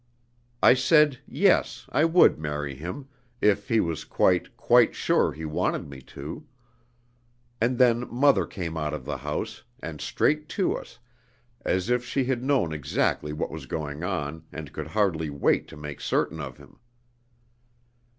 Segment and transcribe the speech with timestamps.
[0.63, 3.07] I said yes, I would marry him,
[3.39, 6.43] if he was quite, quite sure he wanted me to;
[7.61, 10.97] and then mother came out of the house, and straight to us,
[11.63, 15.77] as if she had known exactly what was going on and could hardly wait to
[15.77, 16.79] make certain of him.